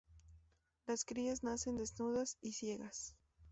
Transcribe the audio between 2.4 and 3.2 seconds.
y ciegas.